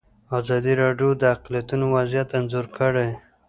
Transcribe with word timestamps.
ازادي 0.39 0.73
راډیو 0.81 1.09
د 1.21 1.23
اقلیتونه 1.35 1.85
وضعیت 1.95 2.29
انځور 2.37 2.65
کړی. 2.77 3.09